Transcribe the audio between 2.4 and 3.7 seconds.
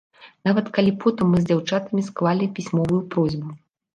пісьмовую просьбу.